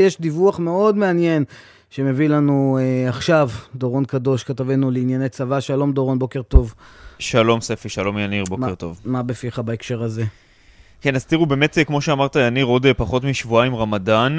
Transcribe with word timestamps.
יש 0.00 0.20
דיווח 0.20 0.58
מאוד 0.58 0.96
מעניין 0.96 1.44
שמביא 1.90 2.28
לנו 2.28 2.78
אה, 2.80 3.08
עכשיו 3.08 3.48
דורון 3.74 4.04
קדוש, 4.04 4.44
כתבנו 4.44 4.90
לענייני 4.90 5.28
צבא. 5.28 5.60
שלום 5.60 5.92
דורון, 5.92 6.18
בוקר 6.18 6.42
טוב. 6.42 6.74
שלום 7.18 7.60
ספי, 7.60 7.88
שלום 7.88 8.18
יניר, 8.18 8.44
בוקר 8.48 8.74
טוב. 8.74 9.00
מה 9.04 9.22
בפיך 9.22 9.58
בהקשר 9.58 10.02
הזה? 10.02 10.24
כן, 11.00 11.14
אז 11.16 11.26
תראו, 11.26 11.46
באמת, 11.46 11.78
כמו 11.86 12.00
שאמרת, 12.00 12.36
יניר, 12.36 12.64
עוד 12.64 12.86
פחות 12.96 13.24
משבועיים 13.24 13.74
רמדאן, 13.74 14.36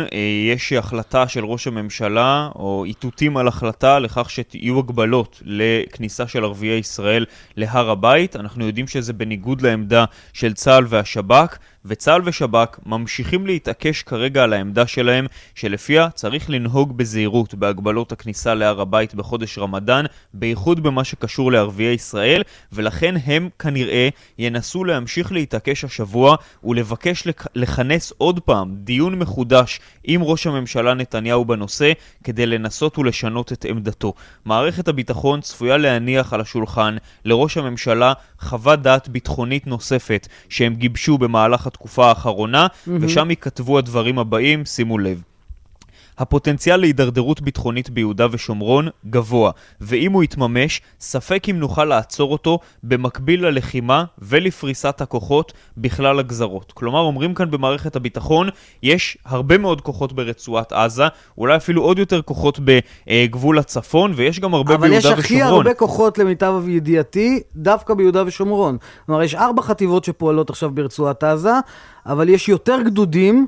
יש 0.52 0.74
החלטה 0.74 1.28
של 1.28 1.46
ראש 1.46 1.68
הממשלה, 1.68 2.50
או 2.56 2.84
איתותים 2.86 3.38
על 3.38 3.48
החלטה, 3.48 4.00
לכך 4.00 4.30
שיהיו 4.30 4.80
הגבלות 4.80 5.42
לכניסה 5.46 6.28
של 6.28 6.44
ערביי 6.44 6.80
ישראל 6.80 7.26
להר 7.56 7.90
הבית. 7.90 8.36
אנחנו 8.36 8.66
יודעים 8.66 8.88
שזה 8.88 9.14
בניגוד 9.14 9.62
לעמדה 9.62 10.06
של 10.34 10.54
צה"ל 10.54 10.86
והשב"כ. 10.90 11.58
וצה"ל 11.86 12.22
ושב"כ 12.26 12.80
ממשיכים 12.86 13.48
להתעקש 13.48 14.04
כרגע 14.04 14.44
על 14.44 14.54
העמדה 14.54 14.88
שלהם 14.88 15.26
שלפיה 15.56 16.10
צריך 16.10 16.50
לנהוג 16.50 16.98
בזהירות 16.98 17.54
בהגבלות 17.54 18.12
הכניסה 18.12 18.54
להר 18.54 18.82
הבית 18.82 19.16
בחודש 19.16 19.58
רמדאן, 19.58 20.06
בייחוד 20.34 20.84
במה 20.84 21.04
שקשור 21.04 21.52
לערביי 21.52 21.94
ישראל, 21.94 22.44
ולכן 22.72 23.16
הם 23.26 23.50
כנראה 23.60 24.10
ינסו 24.38 24.84
להמשיך 24.84 25.32
להתעקש 25.32 25.84
השבוע 25.84 26.36
ולבקש 26.64 27.28
לכנס 27.56 28.14
עוד 28.18 28.40
פעם 28.40 28.76
דיון 28.76 29.16
מחודש 29.16 29.80
עם 30.04 30.24
ראש 30.24 30.48
הממשלה 30.48 30.94
נתניהו 30.94 31.46
בנושא 31.46 31.92
כדי 32.24 32.46
לנסות 32.46 32.98
ולשנות 32.98 33.54
את 33.54 33.66
עמדתו. 33.66 34.14
מערכת 34.46 34.88
הביטחון 34.88 35.42
צפויה 35.42 35.78
להניח 35.78 36.34
על 36.34 36.42
השולחן 36.42 36.98
לראש 37.26 37.58
הממשלה 37.58 38.14
חוות 38.40 38.82
דעת 38.82 39.10
ביטחונית 39.10 39.68
נוספת 39.68 40.28
שהם 40.50 40.76
גיבשו 40.76 41.18
במהלך 41.18 41.67
התקופה 41.68 42.06
האחרונה, 42.08 42.68
mm-hmm. 42.68 42.92
ושם 43.02 43.30
ייכתבו 43.30 43.78
הדברים 43.78 44.20
הבאים, 44.20 44.66
שימו 44.66 44.98
לב. 44.98 45.22
הפוטנציאל 46.18 46.80
להידרדרות 46.80 47.42
ביטחונית 47.42 47.90
ביהודה 47.90 48.28
ושומרון 48.32 48.88
גבוה, 49.10 49.52
ואם 49.82 50.12
הוא 50.12 50.24
יתממש, 50.24 50.82
ספק 51.00 51.50
אם 51.50 51.60
נוכל 51.60 51.86
לעצור 51.86 52.32
אותו 52.32 52.60
במקביל 52.84 53.46
ללחימה 53.46 54.04
ולפריסת 54.20 55.02
הכוחות 55.02 55.54
בכלל 55.78 56.20
הגזרות. 56.20 56.72
כלומר, 56.72 57.00
אומרים 57.00 57.34
כאן 57.34 57.52
במערכת 57.52 57.96
הביטחון, 57.96 58.50
יש 58.84 59.18
הרבה 59.26 59.58
מאוד 59.58 59.82
כוחות 59.82 60.14
ברצועת 60.14 60.74
עזה, 60.74 61.08
אולי 61.38 61.56
אפילו 61.56 61.82
עוד 61.82 62.00
יותר 62.00 62.22
כוחות 62.22 62.60
בגבול 63.08 63.60
הצפון, 63.60 64.14
ויש 64.16 64.40
גם 64.40 64.54
הרבה 64.54 64.78
ביהודה 64.78 64.98
ושומרון. 64.98 65.14
אבל 65.14 65.20
יש 65.20 65.26
הכי 65.26 65.42
הרבה 65.42 65.74
כוחות 65.74 66.18
למיטב 66.18 66.54
ידיעתי, 66.68 67.42
דווקא 67.56 67.94
ביהודה 67.94 68.24
ושומרון. 68.28 68.78
כלומר, 69.06 69.24
יש 69.24 69.36
ארבע 69.36 69.62
חטיבות 69.62 70.04
שפועלות 70.04 70.50
עכשיו 70.50 70.72
ברצועת 70.72 71.24
עזה. 71.24 71.54
אבל 72.08 72.30
יש 72.30 72.50
יותר 72.50 72.82
גדודים, 72.86 73.48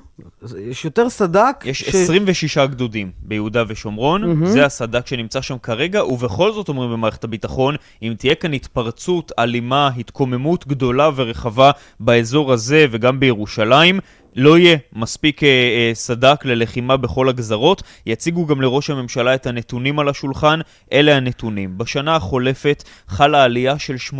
יש 0.59 0.85
יותר 0.85 1.09
סד"כ. 1.09 1.65
יש 1.65 1.79
ש... 1.83 1.95
26 1.95 2.57
גדודים 2.65 3.11
ביהודה 3.21 3.63
ושומרון, 3.67 4.23
mm-hmm. 4.23 4.45
זה 4.45 4.65
הסד"כ 4.65 5.07
שנמצא 5.07 5.41
שם 5.41 5.57
כרגע, 5.57 6.05
ובכל 6.05 6.53
זאת 6.53 6.69
אומרים 6.69 6.91
במערכת 6.91 7.23
הביטחון, 7.23 7.75
אם 8.01 8.13
תהיה 8.17 8.35
כאן 8.35 8.53
התפרצות, 8.53 9.31
אלימה, 9.39 9.89
התקוממות 9.97 10.67
גדולה 10.67 11.09
ורחבה 11.15 11.71
באזור 11.99 12.53
הזה 12.53 12.85
וגם 12.91 13.19
בירושלים, 13.19 13.99
לא 14.35 14.57
יהיה 14.57 14.77
מספיק 14.93 15.43
אה, 15.43 15.47
אה, 15.49 15.91
סד"כ 15.93 16.45
ללחימה 16.45 16.97
בכל 16.97 17.29
הגזרות. 17.29 17.83
יציגו 18.05 18.45
גם 18.45 18.61
לראש 18.61 18.89
הממשלה 18.89 19.35
את 19.35 19.47
הנתונים 19.47 19.99
על 19.99 20.09
השולחן. 20.09 20.59
אלה 20.93 21.15
הנתונים. 21.15 21.77
בשנה 21.77 22.15
החולפת 22.15 22.83
חלה 23.07 23.43
עלייה 23.43 23.79
של 23.79 23.95
80% 24.13 24.15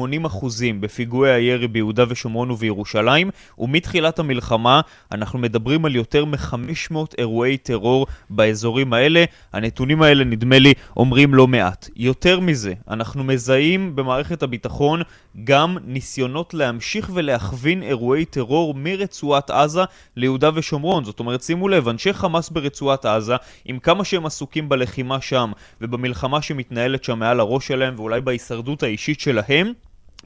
בפיגועי 0.79 1.31
הירי 1.31 1.67
ביהודה 1.67 2.03
ושומרון 2.09 2.51
ובירושלים, 2.51 3.29
ומתחילת 3.59 4.19
המלחמה 4.19 4.81
אנחנו 5.11 5.39
מדברים 5.39 5.85
על 5.85 5.95
יותר 5.95 6.25
מ-500 6.25 6.95
אירועי 7.17 7.57
טרור 7.57 8.07
באזורים 8.29 8.93
האלה. 8.93 9.25
הנתונים 9.53 10.01
האלה, 10.01 10.23
נדמה 10.23 10.59
לי, 10.59 10.73
אומרים 10.97 11.33
לא 11.33 11.47
מעט. 11.47 11.89
יותר 11.95 12.39
מזה, 12.39 12.73
אנחנו 12.89 13.23
מזהים 13.23 13.95
במערכת 13.95 14.43
הביטחון 14.43 15.01
גם 15.43 15.77
ניסיונות 15.85 16.53
להמשיך 16.53 17.09
ולהכווין 17.13 17.83
אירועי 17.83 18.25
טרור 18.25 18.73
מרצועת 18.73 19.49
עזה 19.49 19.81
ליהודה 20.15 20.49
ושומרון. 20.55 21.03
זאת 21.03 21.19
אומרת, 21.19 21.43
שימו 21.43 21.67
לב, 21.67 21.87
אנשי 21.87 22.13
חמאס 22.13 22.49
ברצועת 22.49 23.05
עזה, 23.05 23.35
עם 23.65 23.79
כמה 23.79 24.03
שהם 24.03 24.25
עסוקים 24.25 24.69
בלחימה 24.69 25.21
שם 25.21 25.51
ובמלחמה 25.81 26.41
שמתנהלת 26.41 27.03
שם 27.03 27.19
מעל 27.19 27.39
הראש 27.39 27.67
שלהם 27.67 27.93
ואולי 27.97 28.21
בהישרדות 28.21 28.83
האישית 28.83 29.19
שלהם, 29.19 29.73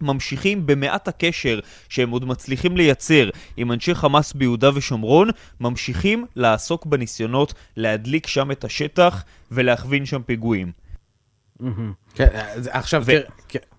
ממשיכים 0.02 0.66
במעט 0.66 1.08
הקשר 1.08 1.60
שהם 1.90 2.10
עוד 2.10 2.26
מצליחים 2.26 2.78
לייצר 2.78 3.30
עם 3.58 3.72
אנשי 3.72 3.96
חמאס 3.96 4.34
ביהודה 4.34 4.70
ושומרון, 4.76 5.30
ממשיכים 5.60 6.26
לעסוק 6.36 6.86
בניסיונות 6.86 7.54
להדליק 7.78 8.28
שם 8.28 8.52
את 8.52 8.64
השטח 8.64 9.24
ולהכווין 9.52 10.06
שם 10.06 10.22
פיגועים. 10.24 10.72
כן, 12.16 12.28
עכשיו, 12.70 13.06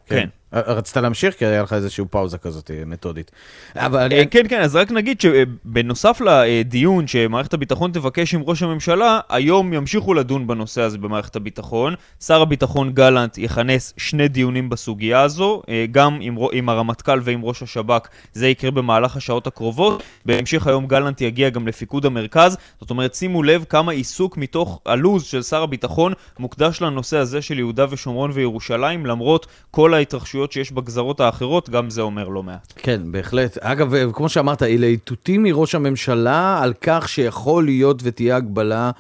כן. 0.07 0.29
רצית 0.55 0.97
להמשיך? 0.97 1.35
כי 1.39 1.47
היה 1.47 1.63
לך 1.63 1.73
איזושהי 1.73 2.05
פאוזה 2.11 2.39
כזאת 2.39 2.71
אה, 2.71 2.83
מתודית. 2.87 3.31
אבל... 3.77 4.09
אה, 4.13 4.27
כן, 4.31 4.49
כן, 4.49 4.61
אז 4.61 4.77
רק 4.77 4.91
נגיד 4.91 5.21
שבנוסף 5.21 6.21
לדיון 6.21 7.07
שמערכת 7.07 7.55
הביטחון 7.55 7.93
תבקש 7.93 8.35
עם 8.35 8.43
ראש 8.43 8.63
הממשלה, 8.63 9.21
היום 9.29 9.73
ימשיכו 9.73 10.15
לדון 10.15 10.47
בנושא 10.47 10.83
הזה 10.83 10.99
במערכת 10.99 11.37
הביטחון. 11.37 11.95
שר 12.21 12.43
הביטחון 12.43 12.93
גלנט 12.93 13.39
יכנס 13.39 13.95
שני 13.97 14.29
דיונים 14.29 14.69
בסוגיה 14.71 15.21
הזו, 15.21 15.63
אה, 15.69 15.85
גם 15.91 16.19
עם, 16.21 16.37
עם 16.53 16.69
הרמטכ"ל 16.69 17.21
ועם 17.23 17.45
ראש 17.45 17.63
השב"כ, 17.63 18.09
זה 18.33 18.49
יקרה 18.49 18.71
במהלך 18.71 19.17
השעות 19.17 19.47
הקרובות. 19.47 20.03
בהמשך 20.27 20.67
היום 20.67 20.87
גלנט 20.87 21.21
יגיע 21.21 21.51
גם 21.51 21.69
לפיקוד 21.69 22.07
המרכז, 22.07 22.57
זאת 22.81 22.91
אומרת, 22.91 23.15
שימו 23.15 23.43
לב 23.43 23.65
כמה 23.69 23.93
עיסוק 23.93 24.37
מתוך 24.37 24.81
הלו"ז 24.87 25.25
של 25.25 25.43
שר 25.43 25.63
הביטחון 25.63 26.13
מוקדש 26.39 26.81
לנושא 26.81 27.17
הזה 27.17 27.43
של 27.43 27.59
יהודה 27.59 27.87
ושומרון 27.91 28.31
וירושלים, 28.35 29.07
למרות 29.07 29.47
כל 29.71 29.95
ההתרחשויות 29.95 30.44
הסמכויות 30.45 30.53
שיש 30.53 30.73
בגזרות 30.73 31.21
האחרות, 31.21 31.71
גם 31.71 31.91
זה 31.91 32.03
אומר 32.03 32.29
לא 32.29 32.43
מעט. 32.43 32.73
כן, 32.77 33.01
בהחלט. 33.05 33.59
אגב, 33.59 34.13
כמו 34.13 34.29
שאמרת, 34.29 34.63
אלה 34.63 34.87
איתותים 34.87 35.43
מראש 35.43 35.75
הממשלה 35.75 36.59
על 36.63 36.73
כך 36.81 37.09
שיכול 37.09 37.65
להיות 37.65 38.01
ותהיה 38.03 38.37
הגבלה 38.37 38.91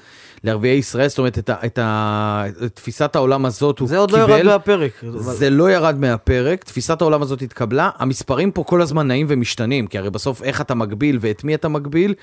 לערביי 0.45 0.71
ישראל, 0.71 1.09
זאת 1.09 1.19
אומרת, 1.19 1.39
את, 1.39 1.51
ה, 1.51 1.55
את, 1.67 1.79
ה, 1.79 2.45
את 2.65 2.75
תפיסת 2.75 3.17
העולם 3.17 3.47
הזאת 3.47 3.79
הוא 3.79 3.89
קיבל. 3.89 3.97
זה 3.97 3.99
עוד 3.99 4.11
לא 4.11 4.19
ירד 4.19 4.43
מהפרק. 4.45 5.05
זה 5.19 5.51
לא 5.51 5.71
ירד 5.71 6.01
מהפרק, 6.01 6.65
תפיסת 6.65 7.01
העולם 7.01 7.23
הזאת 7.23 7.43
התקבלה. 7.43 7.91
המספרים 7.99 8.51
פה 8.51 8.65
כל 8.65 8.83
הזמן 8.83 9.09
נעים 9.09 9.27
ומשתנים, 9.29 9.87
כי 9.87 9.99
הרי 9.99 10.11
בסוף 10.11 10.43
איך 10.43 10.61
אתה 10.61 10.75
מגביל 10.75 11.19
ואת 11.21 11.45
מי 11.45 11.55
אתה 11.55 11.69
מגביל, 11.69 12.15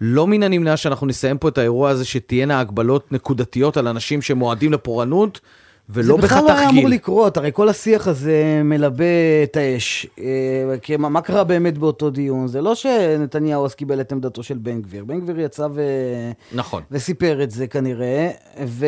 לא 0.00 0.26
מן 0.26 0.42
הנמנע 0.42 0.76
שאנחנו 0.76 1.06
נסיים 1.06 1.38
פה 1.38 1.48
את 1.48 1.58
האירוע 1.58 1.90
הזה, 1.90 2.04
שתהיינה 2.04 2.60
הגבלות 2.60 3.12
נקודתיות 3.12 3.76
על 3.76 3.88
אנשים 3.88 4.22
שמועדים 4.22 4.72
לפורענות. 4.72 5.40
ולא 5.90 6.16
בחתך 6.16 6.32
גיל. 6.32 6.38
זה 6.38 6.44
בכלל 6.44 6.54
לא 6.54 6.60
היה 6.60 6.70
אמור 6.70 6.88
לקרות, 6.88 7.36
הרי 7.36 7.50
כל 7.54 7.68
השיח 7.68 8.08
הזה 8.08 8.60
מלבה 8.64 9.04
את 9.42 9.56
האש. 9.56 10.06
אה, 10.18 10.24
כי 10.82 10.96
מה, 10.96 11.08
מה 11.08 11.20
קרה 11.20 11.44
באמת 11.44 11.78
באותו 11.78 12.10
דיון? 12.10 12.48
זה 12.48 12.60
לא 12.60 12.74
שנתניהו 12.74 13.64
אז 13.64 13.74
קיבל 13.74 14.00
את 14.00 14.12
עמדתו 14.12 14.42
של 14.42 14.58
בן 14.58 14.82
גביר. 14.82 15.04
בן 15.04 15.20
גביר 15.20 15.40
יצא 15.40 15.66
ו... 15.74 15.82
נכון. 16.52 16.82
וסיפר 16.90 17.42
את 17.42 17.50
זה 17.50 17.66
כנראה, 17.66 18.30
ו... 18.66 18.86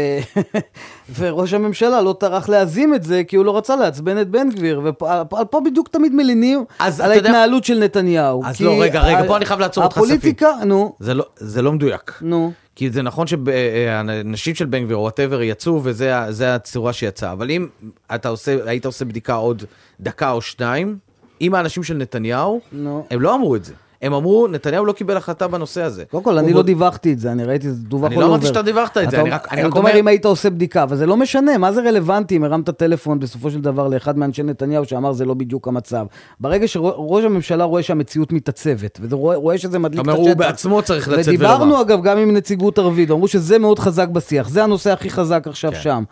וראש 1.19 1.53
הממשלה 1.53 2.01
לא 2.01 2.15
טרח 2.21 2.49
להזים 2.49 2.95
את 2.95 3.03
זה, 3.03 3.25
כי 3.25 3.37
הוא 3.37 3.45
לא 3.45 3.57
רצה 3.57 3.77
לעצבן 3.77 4.21
את 4.21 4.29
בן 4.29 4.51
גביר. 4.51 4.81
ופה 4.85 5.61
בדיוק 5.65 5.89
תמיד 5.89 6.15
מלינים 6.15 6.65
על 6.79 7.13
ההתנהלות 7.13 7.69
יודע... 7.69 7.81
של 7.81 7.85
נתניהו. 7.85 8.43
אז 8.45 8.61
לא, 8.61 8.83
רגע, 8.83 9.03
רגע, 9.03 9.27
פה 9.27 9.37
אני 9.37 9.45
חייב 9.45 9.61
לעצור 9.61 9.85
אותך 9.85 9.97
ספי. 9.97 10.05
הפוליטיקה, 10.05 10.51
נו. 10.67 10.95
זה 11.01 11.15
לא, 11.15 11.25
זה 11.37 11.63
לא 11.63 11.73
מדויק. 11.73 12.19
נו. 12.23 12.53
כי 12.81 12.91
זה 12.91 13.03
נכון 13.03 13.27
שהאנשים 13.27 14.55
של 14.55 14.65
בן 14.65 14.85
גביר 14.85 14.97
או 14.97 15.03
whatever 15.03 15.43
יצאו 15.43 15.81
וזה 15.85 16.55
הצורה 16.55 16.93
שיצאה, 16.93 17.33
אבל 17.33 17.51
אם 17.51 17.69
אתה 18.15 18.29
עושה, 18.29 18.57
היית 18.67 18.87
עושה 18.87 19.05
בדיקה 19.05 19.35
עוד 19.35 19.65
דקה 20.01 20.31
או 20.31 20.43
שניים, 20.43 20.99
אם 21.41 21.55
האנשים 21.55 21.83
של 21.83 21.97
נתניהו, 21.97 22.61
נו. 22.73 22.77
הם 23.11 23.21
לא 23.21 23.35
אמרו 23.35 23.57
את 23.57 23.65
זה. 23.65 23.75
הם 24.03 24.15
אמרו, 24.15 24.47
נתניהו 24.49 24.85
לא 24.85 24.93
קיבל 24.93 25.17
החלטה 25.17 25.49
בנושא 25.49 25.83
הזה. 25.83 26.05
קודם 26.11 26.25
כל, 26.25 26.39
אני 26.39 26.53
לא 26.53 26.63
דיווחתי 26.63 27.13
את 27.13 27.19
זה, 27.19 27.33
אני 27.33 27.45
ראיתי, 27.45 27.71
זה 27.71 27.83
דווח 27.83 28.07
אני 28.07 28.17
לא 28.17 28.27
אמרתי 28.27 28.47
שאתה 28.47 28.63
דיווחת 28.63 28.97
את 28.97 29.11
זה, 29.11 29.21
אני 29.21 29.63
רק 29.63 29.77
אומר... 29.77 29.97
אם 29.97 30.09
היית 30.09 30.25
עושה 30.25 30.51
בדיקה, 30.51 30.83
אבל 30.83 30.97
זה 30.97 31.07
לא 31.07 31.17
משנה, 31.17 31.59
מה 31.59 31.73
זה 31.73 31.81
רלוונטי 31.81 32.37
אם 32.37 32.45
הרמת 32.45 32.71
טלפון 32.71 33.21
בסופו 33.21 33.51
של 33.51 33.61
דבר 33.61 33.89
לאחד 33.89 34.19
מאנשי 34.19 34.43
נתניהו 34.43 34.85
שאמר 34.85 35.13
זה 35.13 35.25
לא 35.25 35.35
בדיוק 35.35 35.69
המצב. 35.69 36.07
ברגע 36.41 36.69
שראש 36.69 37.25
הממשלה 37.25 37.65
רואה 37.65 37.83
שהמציאות 37.83 38.33
מתעצבת, 38.33 39.01
ורואה 39.11 39.59
שזה 39.59 39.79
מדליק 39.79 40.01
את 40.01 40.09
השטח. 40.09 40.19
הוא 40.19 40.35
בעצמו 40.35 40.83
צריך 40.83 41.09
לצאת 41.09 41.29
ולומר. 41.29 41.55
ודיברנו 41.55 41.81
אגב 41.81 42.03
גם 42.03 42.19
עם 42.19 42.37
נציגות 42.37 42.79
ערבית, 42.79 43.11
אמרו 43.11 43.29
שזה 43.29 43.59
מאוד 43.59 43.79
חזק 43.79 44.09
בשיח, 44.09 44.49
זה 44.49 44.65
הנושא 44.65 44.93
הכי 44.93 45.11
חזק 45.11 45.43
עכשיו 45.47 45.73
כן. 45.73 45.81
שם. 45.81 46.03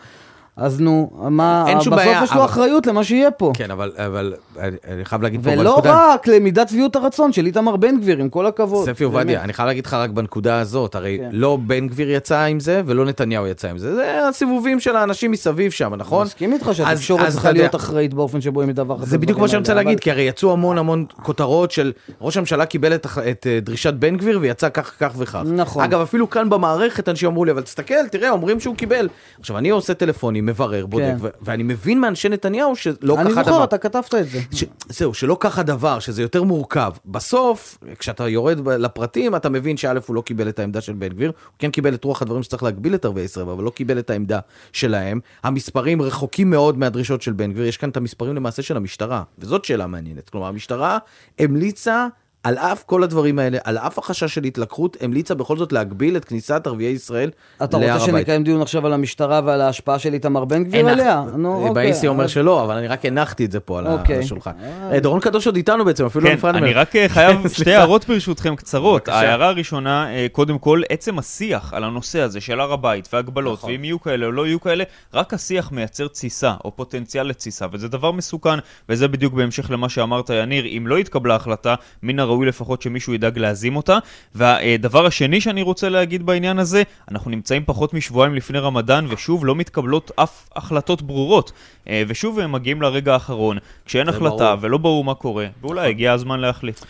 אז 0.58 0.80
נו, 0.80 1.10
מה, 1.30 1.64
בסוף 1.78 1.94
בעיה, 1.94 2.20
יש 2.24 2.30
לו 2.32 2.36
אבל- 2.36 2.44
אחריות 2.44 2.86
למה 2.86 3.04
שיהיה 3.04 3.30
פה. 3.30 3.52
כן, 3.54 3.70
אבל, 3.70 3.92
אבל 3.96 4.34
אני, 4.58 4.76
אני 4.88 5.04
חייב 5.04 5.22
להגיד 5.22 5.44
פה 5.44 5.50
ולא 5.50 5.70
בנקודה... 5.74 6.12
רק 6.14 6.26
למידת 6.28 6.68
שביעות 6.68 6.96
הרצון 6.96 7.32
של 7.32 7.46
איתמר 7.46 7.76
בן 7.76 8.00
גביר, 8.00 8.18
עם 8.18 8.28
כל 8.28 8.46
הכבוד. 8.46 8.86
ספי 8.86 9.04
עובדיה. 9.04 9.42
אני 9.42 9.52
חייב 9.52 9.66
להגיד 9.66 9.86
לך 9.86 9.94
רק 9.94 10.10
בנקודה 10.10 10.60
הזאת, 10.60 10.94
הרי 10.94 11.18
כן. 11.20 11.28
לא 11.32 11.58
בן 11.66 11.86
גביר 11.88 12.10
יצא 12.10 12.40
עם 12.44 12.60
זה 12.60 12.82
ולא 12.86 13.04
נתניהו 13.04 13.46
יצא 13.46 13.68
עם 13.68 13.78
זה, 13.78 13.94
זה 13.94 14.28
הסיבובים 14.28 14.80
של 14.80 14.96
האנשים 14.96 15.30
מסביב 15.30 15.72
שם, 15.72 15.94
נכון? 15.94 16.26
מסכים 16.26 16.52
איתך 16.52 16.70
שהתקשורת 16.72 17.28
צריכה 17.28 17.52
להיות 17.52 17.74
אחראית 17.74 18.14
באופן 18.14 18.40
שבו 18.40 18.60
היא 18.60 18.68
מדווחת. 18.68 19.06
זה 19.06 19.18
בדיוק 19.18 19.38
מה 19.38 19.48
שאני 19.48 19.58
רוצה 19.58 19.74
להגיד, 19.74 20.00
כי 20.00 20.10
הרי 20.10 20.22
יצאו 20.22 20.52
המון 20.52 20.78
המון 20.78 21.04
כותרות 21.22 21.70
של 21.70 21.92
ראש 22.20 22.36
הממשלה 22.36 22.66
קיבל 22.66 22.94
את, 22.94 23.06
את 23.30 23.46
אה, 23.50 23.58
דרישת 23.62 23.94
בן 23.94 24.16
גביר 24.16 24.38
ויצא 24.42 24.68
כך 24.68 24.92
כך 25.00 25.12
וכך. 25.18 25.42
נכון. 25.46 25.84
אגב, 25.84 26.00
אפילו 26.00 26.30
כאן 26.30 26.50
במערכת 26.50 27.08
אנשים 27.08 27.28
אמרו 27.28 27.44
לי, 27.44 27.50
אבל 27.50 27.62
תסתכל, 27.62 28.08
תראה, 28.10 28.30
אומרים 28.30 28.60
שהוא 28.60 28.76
קיבל. 28.76 29.08
עכשיו, 29.40 29.58
אני 29.58 29.68
עושה 29.68 29.94
טלפונים, 29.94 30.47
מברר, 30.48 30.86
בודק, 30.86 31.04
כן. 31.04 31.16
ו- 31.20 31.28
ואני 31.42 31.62
מבין 31.62 32.00
מאנשי 32.00 32.28
נתניהו 32.28 32.76
שלא 32.76 33.20
אני 33.20 33.30
ככה 33.30 33.34
זוכר, 33.34 33.40
הדבר. 33.40 33.64
אתה 33.64 33.78
כתבת 33.78 34.14
את 34.14 34.28
זה. 34.28 34.40
ש... 34.52 34.64
זהו, 34.88 35.14
שלא 35.14 35.36
כך 35.40 35.58
הדבר, 35.58 35.98
שזה 35.98 36.22
יותר 36.22 36.42
מורכב. 36.42 36.92
בסוף, 37.06 37.78
כשאתה 37.98 38.28
יורד 38.28 38.68
לפרטים, 38.68 39.36
אתה 39.36 39.48
מבין 39.48 39.76
שא' 39.76 39.92
הוא 40.06 40.16
לא 40.16 40.20
קיבל 40.20 40.48
את 40.48 40.58
העמדה 40.58 40.80
של 40.80 40.92
בן 40.92 41.08
גביר, 41.08 41.30
הוא 41.30 41.54
כן 41.58 41.70
קיבל 41.70 41.94
את 41.94 42.04
רוח 42.04 42.22
הדברים 42.22 42.42
שצריך 42.42 42.62
להגביל 42.62 42.94
את 42.94 43.04
ערביי 43.04 43.24
ישראל, 43.24 43.48
אבל 43.50 43.64
לא 43.64 43.70
קיבל 43.70 43.98
את 43.98 44.10
העמדה 44.10 44.38
שלהם. 44.72 45.20
המספרים 45.44 46.02
רחוקים 46.02 46.50
מאוד 46.50 46.78
מהדרישות 46.78 47.22
של 47.22 47.32
בן 47.32 47.52
גביר, 47.52 47.66
יש 47.66 47.76
כאן 47.76 47.90
את 47.90 47.96
המספרים 47.96 48.36
למעשה 48.36 48.62
של 48.62 48.76
המשטרה, 48.76 49.22
וזאת 49.38 49.64
שאלה 49.64 49.86
מעניינת. 49.86 50.30
כלומר, 50.30 50.46
המשטרה 50.46 50.98
המליצה... 51.38 52.06
על 52.42 52.58
אף 52.58 52.84
כל 52.84 53.02
הדברים 53.02 53.38
האלה, 53.38 53.58
על 53.64 53.78
אף 53.78 53.98
החשש 53.98 54.34
של 54.34 54.44
התלקחות, 54.44 54.96
המליצה 55.00 55.34
בכל 55.34 55.56
זאת 55.56 55.72
להגביל 55.72 56.16
את 56.16 56.24
כניסת 56.24 56.66
ערביי 56.66 56.86
ישראל 56.86 57.30
אתה 57.64 57.78
להר 57.78 57.92
רוצה 57.92 58.04
הבית. 58.04 58.16
שנקיים 58.16 58.44
דיון 58.44 58.62
עכשיו 58.62 58.86
על 58.86 58.92
המשטרה 58.92 59.40
ועל 59.44 59.60
ההשפעה 59.60 59.98
של 59.98 60.14
איתמר 60.14 60.44
בן 60.44 60.64
גביר 60.64 60.88
עליה? 60.88 61.24
נו, 61.36 61.52
אה, 61.52 61.56
אוקיי. 61.68 61.74
באיסי 61.74 62.08
אומר 62.08 62.26
שלא, 62.26 62.64
אבל 62.64 62.76
אני 62.76 62.88
רק 62.88 63.04
הנחתי 63.04 63.44
את 63.44 63.52
זה 63.52 63.60
פה 63.60 63.78
על 63.78 63.86
אוקיי. 63.86 64.18
השולחן. 64.18 64.50
אה, 64.92 65.00
דורון 65.00 65.20
קדוש 65.20 65.46
עוד 65.46 65.56
איתנו 65.56 65.84
בעצם, 65.84 66.06
אפילו 66.06 66.24
לא 66.24 66.30
כן, 66.30 66.36
נפרד 66.36 66.54
אני 66.54 66.66
ממנו. 66.66 66.80
רק 66.80 66.96
אה, 66.96 67.08
חייב 67.14 67.48
שתי. 67.48 67.74
הערות 67.74 68.08
ברשותכם 68.08 68.56
קצרות. 68.56 69.08
ההערה 69.08 69.48
הראשונה, 69.48 70.14
אה, 70.14 70.26
קודם 70.32 70.58
כל, 70.58 70.82
עצם 70.88 71.18
השיח 71.18 71.74
על 71.74 71.84
הנושא 71.84 72.20
הזה 72.20 72.40
של 72.40 72.60
הר 72.60 72.72
הבית 72.72 73.08
והגבלות, 73.12 73.58
נכון. 73.58 73.70
ואם 73.70 73.84
יהיו 73.84 74.00
כאלה 74.00 74.26
או 74.26 74.32
לא 74.32 74.46
יהיו 74.46 74.60
כאלה, 74.60 74.84
רק 75.14 75.34
השיח 75.34 75.72
מייצר 75.72 76.08
תסיסה, 76.08 76.54
או 76.64 76.76
פוטנציאל 76.76 77.26
לתסיסה, 77.26 77.66
וזה 77.72 77.88
דבר 77.88 78.12
מסוכן, 78.12 78.58
וזה 78.88 79.08
בדיוק 79.08 79.34
בהמשך 79.34 79.70
למה 79.70 79.88
שאמרת, 79.88 80.30
יניר, 80.30 80.64
אם 80.64 80.86
לא 80.86 80.96
התקבלה 80.96 81.34
החלטה, 81.34 81.74
מן 82.02 82.18
הראוי 82.18 82.37
לפחות 82.44 82.82
שמישהו 82.82 83.14
ידאג 83.14 83.38
להזים 83.38 83.76
אותה. 83.76 83.98
והדבר 84.34 85.06
השני 85.06 85.40
שאני 85.40 85.62
רוצה 85.62 85.88
להגיד 85.88 86.26
בעניין 86.26 86.58
הזה, 86.58 86.82
אנחנו 87.10 87.30
נמצאים 87.30 87.62
פחות 87.66 87.94
משבועיים 87.94 88.34
לפני 88.34 88.58
רמדאן, 88.58 89.06
ושוב 89.08 89.46
לא 89.46 89.54
מתקבלות 89.54 90.10
אף 90.16 90.48
החלטות 90.56 91.02
ברורות. 91.02 91.52
אה, 91.88 92.02
ושוב 92.08 92.38
הם 92.38 92.52
מגיעים 92.52 92.82
לרגע 92.82 93.12
האחרון, 93.12 93.58
כשאין 93.86 94.08
החלטה 94.08 94.36
ברור. 94.36 94.58
ולא 94.60 94.78
ברור 94.78 95.04
מה 95.04 95.14
קורה, 95.14 95.46
ואולי 95.60 95.88
הגיע 95.88 96.12
הזמן 96.12 96.40
להחליט. 96.40 96.80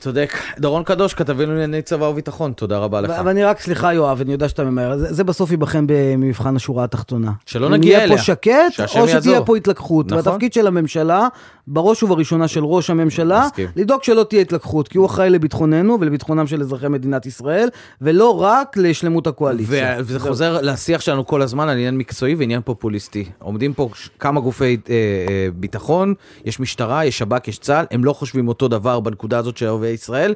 צודק. 0.00 0.32
דורון 0.58 0.82
קדוש, 0.82 1.14
כתבנו 1.14 1.52
לענייני 1.52 1.82
צבא 1.82 2.04
וביטחון, 2.04 2.52
תודה 2.52 2.78
רבה 2.78 3.00
לך. 3.00 3.12
ואני 3.24 3.44
רק, 3.44 3.60
סליחה 3.60 3.94
יואב, 3.94 4.20
אני 4.20 4.32
יודע 4.32 4.48
שאתה 4.48 4.64
ממהר, 4.64 4.98
זה, 4.98 5.12
זה 5.12 5.24
בסוף 5.24 5.50
ייבחן 5.50 5.84
במבחן 5.88 6.56
השורה 6.56 6.84
התחתונה. 6.84 7.32
שלא 7.46 7.66
אם 7.66 7.72
נגיע 7.72 7.92
יהיה 7.92 8.04
אליה. 8.04 8.16
פה 8.16 8.22
שקט, 8.22 8.50
או 8.80 8.88
שתהיה 8.88 9.08
יעזור. 9.08 9.44
פה 9.44 9.56
התלקחות. 9.56 10.06
נכון. 10.06 10.16
והתפקיד 10.16 10.52
של 10.52 10.66
הממשלה, 10.66 11.28
בראש 11.66 12.02
ובראשונה 12.02 12.48
של 12.48 12.64
ראש 12.64 12.90
הממשלה, 12.90 13.42
מסכים. 13.46 13.68
לדאוג 13.76 14.02
שלא 14.02 14.22
תהיה 14.22 14.42
התלקחות, 14.42 14.88
כי 14.88 14.98
הוא 14.98 15.06
אחראי 15.06 15.30
לביטחוננו 15.30 16.00
ולביטחונם 16.00 16.46
של 16.46 16.60
אזרחי 16.60 16.88
מדינת 16.88 17.26
ישראל, 17.26 17.68
ולא 18.00 18.42
רק 18.42 18.76
לשלמות 18.76 19.26
הקואליציה. 19.26 19.96
וזה 19.98 20.20
חוזר 20.20 20.60
לשיח 20.62 21.00
שלנו 21.00 21.26
כל 21.26 21.42
הזמן 21.42 21.68
על 21.68 21.76
עניין 21.76 21.98
מקצועי 21.98 22.34
ועניין 22.34 22.60
פופוליסטי. 22.64 23.24
עומדים 23.38 23.72
פה 23.72 23.88
כמה 24.18 24.40
גופי 24.40 24.64
אה, 24.64 24.94
אה, 24.94 25.48
ביטחון, 25.54 26.14
יש 26.44 26.60
משטרה, 26.60 27.04
יש 27.04 27.18
שב"כ, 27.18 27.48
יש 27.48 27.58
צה"ל, 27.58 27.84
הם 27.90 28.04
לא 28.04 28.12
חושבים 28.12 28.48
אותו 28.48 28.68
דבר 28.68 29.00
בנקודה 29.00 29.38
הזאת 29.38 29.56
של 29.56 29.66
ערביי 29.84 29.94
ישראל. 29.94 30.34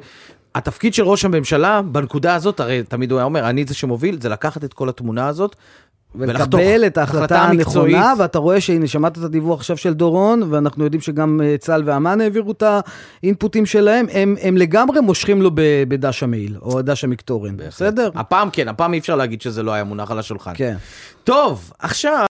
התפקיד 0.55 0.95
של 0.95 1.03
ראש 1.03 1.25
הממשלה 1.25 1.83
בנקודה 1.83 2.35
הזאת, 2.35 2.61
הרי 2.61 2.83
תמיד 2.83 3.11
הוא 3.11 3.19
היה 3.19 3.25
אומר, 3.25 3.49
אני 3.49 3.65
זה 3.65 3.75
שמוביל, 3.75 4.21
זה 4.21 4.29
לקחת 4.29 4.65
את 4.65 4.75
כל 4.75 4.89
התמונה 4.89 5.29
הזאת. 5.29 5.57
ולקבל 6.15 6.87
את 6.87 6.99
ההחלטה 6.99 7.19
החלטה 7.19 7.43
הנכונה. 7.43 8.13
ואתה 8.19 8.39
רואה 8.39 8.61
שהנה, 8.61 8.87
שמעת 8.87 9.19
את 9.19 9.23
הדיווח 9.23 9.61
עכשיו 9.61 9.77
של 9.77 9.95
דורון, 9.95 10.43
ואנחנו 10.51 10.85
יודעים 10.85 11.01
שגם 11.01 11.41
אה, 11.45 11.57
צה"ל 11.59 11.83
ואמ"ן 11.87 12.21
העבירו 12.21 12.53
את 12.53 12.63
האינפוטים 13.23 13.67
שלהם, 13.67 14.07
הם, 14.13 14.37
הם 14.43 14.57
לגמרי 14.57 15.01
מושכים 15.01 15.43
לו 15.43 15.51
בדש 15.89 16.23
המעיל, 16.23 16.57
או 16.63 16.83
דש 16.83 17.05
המקטורן, 17.05 17.57
בסדר? 17.57 18.11
הפעם 18.15 18.51
כן, 18.51 18.69
הפעם 18.69 18.93
אי 18.93 18.99
אפשר 18.99 19.17
להגיד 19.17 19.43
שזה 19.43 19.63
לא 19.63 19.73
היה 19.73 19.85
מונח 19.85 20.11
על 20.11 20.19
השולחן. 20.19 20.53
כן. 20.55 20.77
טוב, 21.25 21.73
עכשיו... 21.79 22.27